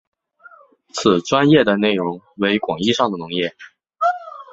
[0.91, 3.55] 此专页的内容为广义上的农业。